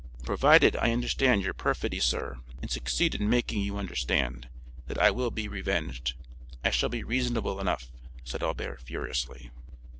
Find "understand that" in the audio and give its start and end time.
3.77-4.97